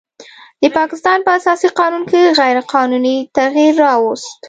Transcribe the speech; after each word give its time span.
د 0.61 0.63
پاکستان 0.77 1.19
په 1.25 1.31
اساسي 1.39 1.67
قانون 1.79 2.03
کې 2.11 2.33
غیر 2.39 2.57
قانوني 2.73 3.17
تغیر 3.37 3.73
راوست 3.83 4.27